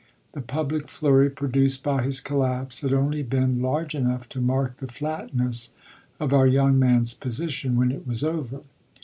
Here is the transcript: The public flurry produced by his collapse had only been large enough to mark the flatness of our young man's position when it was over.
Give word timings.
The 0.31 0.41
public 0.41 0.89
flurry 0.89 1.29
produced 1.29 1.83
by 1.83 2.01
his 2.01 2.21
collapse 2.21 2.81
had 2.81 2.91
only 2.91 3.21
been 3.21 3.61
large 3.61 3.93
enough 3.93 4.27
to 4.29 4.41
mark 4.41 4.77
the 4.77 4.87
flatness 4.87 5.73
of 6.19 6.33
our 6.33 6.47
young 6.47 6.79
man's 6.79 7.13
position 7.13 7.75
when 7.75 7.91
it 7.91 8.07
was 8.07 8.23
over. 8.23 8.61